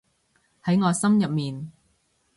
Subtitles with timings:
[0.63, 1.71] 喺我心入面